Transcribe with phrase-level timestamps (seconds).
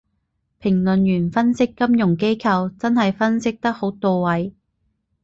[0.59, 4.55] 評論員分析金融機構真係分析得好到位